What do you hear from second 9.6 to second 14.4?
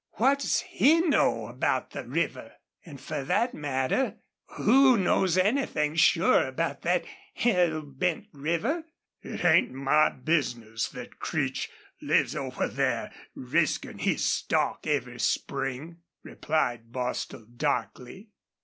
my business thet Creech lives over there riskin' his